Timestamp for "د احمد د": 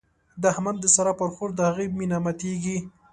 0.41-0.85